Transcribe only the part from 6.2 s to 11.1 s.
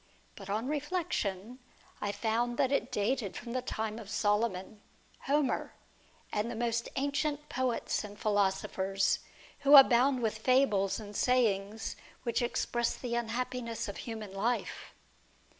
and the most ancient poets and philosophers, who abound with fables